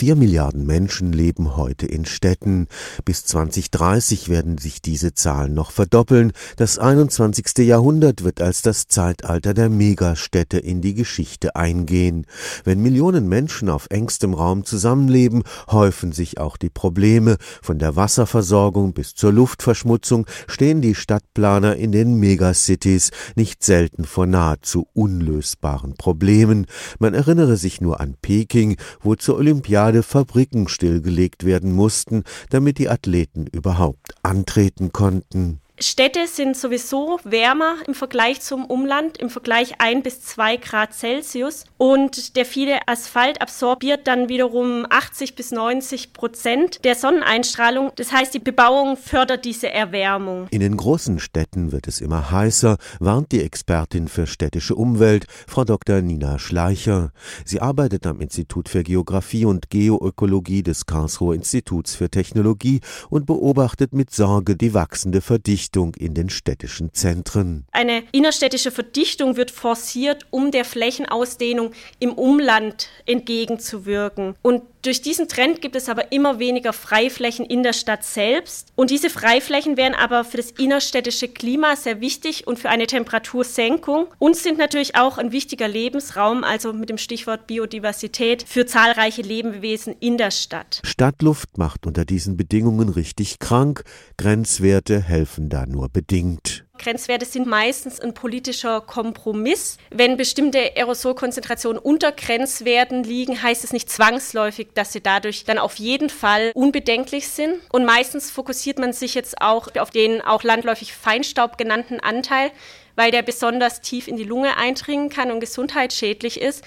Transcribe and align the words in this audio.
Vier 0.00 0.16
Milliarden 0.16 0.64
Menschen 0.64 1.12
leben 1.12 1.58
heute 1.58 1.84
in 1.84 2.06
Städten. 2.06 2.68
Bis 3.04 3.26
2030 3.26 4.30
werden 4.30 4.56
sich 4.56 4.80
diese 4.80 5.12
Zahlen 5.12 5.52
noch 5.52 5.72
verdoppeln. 5.72 6.32
Das 6.56 6.78
21. 6.78 7.66
Jahrhundert 7.66 8.24
wird 8.24 8.40
als 8.40 8.62
das 8.62 8.88
Zeitalter 8.88 9.52
der 9.52 9.68
Megastädte 9.68 10.56
in 10.56 10.80
die 10.80 10.94
Geschichte 10.94 11.54
eingehen. 11.54 12.24
Wenn 12.64 12.80
Millionen 12.80 13.28
Menschen 13.28 13.68
auf 13.68 13.88
engstem 13.90 14.32
Raum 14.32 14.64
zusammenleben, 14.64 15.42
häufen 15.70 16.12
sich 16.12 16.38
auch 16.38 16.56
die 16.56 16.70
Probleme. 16.70 17.36
Von 17.60 17.78
der 17.78 17.94
Wasserversorgung 17.94 18.94
bis 18.94 19.14
zur 19.14 19.34
Luftverschmutzung 19.34 20.24
stehen 20.46 20.80
die 20.80 20.94
Stadtplaner 20.94 21.76
in 21.76 21.92
den 21.92 22.14
Megacities 22.14 23.10
nicht 23.36 23.62
selten 23.62 24.06
vor 24.06 24.24
nahezu 24.24 24.88
unlösbaren 24.94 25.92
Problemen. 25.92 26.64
Man 26.98 27.12
erinnere 27.12 27.58
sich 27.58 27.82
nur 27.82 28.00
an 28.00 28.14
Peking, 28.22 28.78
wo 29.02 29.14
zur 29.14 29.36
Olympiade 29.36 29.89
Olympiade 29.90 30.02
Fabriken 30.04 30.68
stillgelegt 30.68 31.44
werden 31.44 31.72
mussten, 31.72 32.22
damit 32.50 32.78
die 32.78 32.88
Athleten 32.88 33.48
überhaupt 33.48 34.14
antreten 34.22 34.92
konnten. 34.92 35.60
Städte 35.82 36.26
sind 36.26 36.58
sowieso 36.58 37.20
wärmer 37.24 37.76
im 37.86 37.94
Vergleich 37.94 38.42
zum 38.42 38.66
Umland, 38.66 39.16
im 39.16 39.30
Vergleich 39.30 39.76
ein 39.78 40.02
bis 40.02 40.20
zwei 40.20 40.58
Grad 40.58 40.92
Celsius. 40.92 41.64
Und 41.78 42.36
der 42.36 42.44
viele 42.44 42.86
Asphalt 42.86 43.40
absorbiert 43.40 44.06
dann 44.06 44.28
wiederum 44.28 44.86
80 44.90 45.36
bis 45.36 45.52
90 45.52 46.12
Prozent 46.12 46.84
der 46.84 46.96
Sonneneinstrahlung. 46.96 47.92
Das 47.96 48.12
heißt, 48.12 48.34
die 48.34 48.40
Bebauung 48.40 48.98
fördert 48.98 49.46
diese 49.46 49.70
Erwärmung. 49.70 50.48
In 50.50 50.60
den 50.60 50.76
großen 50.76 51.18
Städten 51.18 51.72
wird 51.72 51.88
es 51.88 52.02
immer 52.02 52.30
heißer, 52.30 52.76
warnt 52.98 53.32
die 53.32 53.40
Expertin 53.40 54.08
für 54.08 54.26
städtische 54.26 54.74
Umwelt, 54.74 55.26
Frau 55.46 55.64
Dr. 55.64 56.02
Nina 56.02 56.38
Schleicher. 56.38 57.10
Sie 57.46 57.60
arbeitet 57.60 58.06
am 58.06 58.20
Institut 58.20 58.68
für 58.68 58.82
Geographie 58.82 59.46
und 59.46 59.70
Geoökologie 59.70 60.62
des 60.62 60.84
Karlsruher 60.84 61.34
Instituts 61.34 61.94
für 61.94 62.10
Technologie 62.10 62.82
und 63.08 63.24
beobachtet 63.24 63.94
mit 63.94 64.10
Sorge 64.12 64.56
die 64.56 64.74
wachsende 64.74 65.22
Verdichtung 65.22 65.69
Verdichtung 65.70 65.94
in 65.94 66.14
den 66.14 66.30
städtischen 66.30 66.92
Zentren. 66.92 67.64
Eine 67.70 68.02
innerstädtische 68.12 68.70
Verdichtung 68.70 69.36
wird 69.36 69.50
forciert, 69.50 70.26
um 70.30 70.50
der 70.50 70.64
Flächenausdehnung 70.64 71.72
im 71.98 72.12
Umland 72.12 72.88
entgegenzuwirken. 73.06 74.34
Und 74.42 74.62
durch 74.82 75.02
diesen 75.02 75.28
Trend 75.28 75.60
gibt 75.60 75.76
es 75.76 75.88
aber 75.88 76.10
immer 76.10 76.38
weniger 76.38 76.72
Freiflächen 76.72 77.44
in 77.44 77.62
der 77.62 77.74
Stadt 77.74 78.02
selbst. 78.02 78.72
Und 78.76 78.90
diese 78.90 79.10
Freiflächen 79.10 79.76
wären 79.76 79.94
aber 79.94 80.24
für 80.24 80.38
das 80.38 80.50
innerstädtische 80.52 81.28
Klima 81.28 81.76
sehr 81.76 82.00
wichtig 82.00 82.46
und 82.46 82.58
für 82.58 82.70
eine 82.70 82.86
Temperatursenkung 82.86 84.06
und 84.18 84.36
sind 84.36 84.58
natürlich 84.58 84.96
auch 84.96 85.18
ein 85.18 85.32
wichtiger 85.32 85.68
Lebensraum, 85.68 86.44
also 86.44 86.72
mit 86.72 86.88
dem 86.88 86.98
Stichwort 86.98 87.46
Biodiversität, 87.46 88.42
für 88.48 88.64
zahlreiche 88.64 89.22
Lebewesen 89.22 89.94
in 90.00 90.16
der 90.16 90.30
Stadt. 90.30 90.80
Stadtluft 90.82 91.58
macht 91.58 91.86
unter 91.86 92.06
diesen 92.06 92.38
Bedingungen 92.38 92.88
richtig 92.88 93.38
krank. 93.38 93.84
Grenzwerte 94.16 95.02
helfen 95.02 95.50
da 95.50 95.59
nur 95.66 95.88
bedingt. 95.88 96.64
Grenzwerte 96.78 97.26
sind 97.26 97.46
meistens 97.46 98.00
ein 98.00 98.14
politischer 98.14 98.80
Kompromiss. 98.80 99.76
Wenn 99.90 100.16
bestimmte 100.16 100.76
Aerosolkonzentrationen 100.76 101.80
unter 101.80 102.10
Grenzwerten 102.10 103.04
liegen, 103.04 103.42
heißt 103.42 103.64
es 103.64 103.72
nicht 103.72 103.90
zwangsläufig, 103.90 104.68
dass 104.74 104.92
sie 104.92 105.02
dadurch 105.02 105.44
dann 105.44 105.58
auf 105.58 105.76
jeden 105.76 106.08
Fall 106.08 106.52
unbedenklich 106.54 107.28
sind. 107.28 107.56
Und 107.70 107.84
meistens 107.84 108.30
fokussiert 108.30 108.78
man 108.78 108.94
sich 108.94 109.14
jetzt 109.14 109.42
auch 109.42 109.68
auf 109.76 109.90
den 109.90 110.22
auch 110.22 110.42
landläufig 110.42 110.94
Feinstaub 110.94 111.58
genannten 111.58 112.00
Anteil, 112.00 112.50
weil 112.96 113.10
der 113.10 113.22
besonders 113.22 113.82
tief 113.82 114.08
in 114.08 114.16
die 114.16 114.24
Lunge 114.24 114.56
eindringen 114.56 115.10
kann 115.10 115.30
und 115.30 115.40
gesundheitsschädlich 115.40 116.40
ist. 116.40 116.64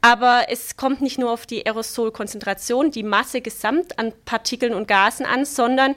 Aber 0.00 0.46
es 0.48 0.76
kommt 0.76 1.00
nicht 1.00 1.18
nur 1.18 1.32
auf 1.32 1.46
die 1.46 1.66
Aerosolkonzentration, 1.66 2.92
die 2.92 3.02
Masse 3.02 3.40
gesamt 3.40 3.98
an 3.98 4.12
Partikeln 4.24 4.74
und 4.74 4.86
Gasen 4.86 5.26
an, 5.26 5.44
sondern 5.44 5.96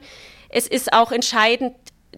es 0.50 0.68
ist 0.68 0.92
auch 0.92 1.12
entscheidend, 1.12 1.76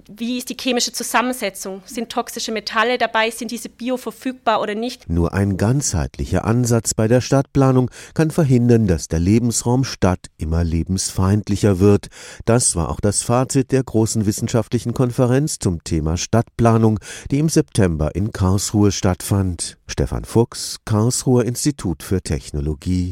wie 0.10 0.38
ist 0.38 0.50
die 0.50 0.58
chemische 0.60 0.92
Zusammensetzung? 0.92 1.82
Sind 1.86 2.10
toxische 2.10 2.52
Metalle 2.52 2.98
dabei? 2.98 3.30
Sind 3.30 3.52
diese 3.52 3.70
bioverfügbar 3.70 4.62
oder 4.62 4.76
nicht? 4.76 5.10
Nur 5.10 5.34
ein 5.34 5.58
ganzheitlicher 5.58 6.46
Ansatz 6.46 6.94
bei 6.94 7.08
der 7.08 7.22
Stadtplanung 7.22 7.90
kann 8.14 8.32
verhindern, 8.32 8.88
dass 8.88 9.08
der 9.08 9.20
Lebensraum 9.20 9.84
Stadt 9.84 10.28
immer 10.38 10.64
lebensfeindlicher 10.64 11.80
wird. 11.80 12.08
Das 12.46 12.76
war 12.76 12.90
auch 12.90 13.00
das 13.00 13.24
Fazit 13.24 13.72
der 13.72 13.84
großen 13.84 14.26
wissenschaftlichen 14.26 14.94
Konferenz 14.94 15.60
zum 15.60 15.84
Thema 15.84 16.18
Stadtplanung, 16.18 17.00
die 17.32 17.40
im 17.40 17.50
September 17.50 18.16
in 18.16 18.32
Karlsruhe 18.32 18.92
stattfand. 18.92 19.78
Stefan 19.88 20.26
Fuchs, 20.26 20.78
Karlsruher 20.86 21.46
Institut 21.46 22.02
für 22.02 22.22
Technologie. 22.22 23.12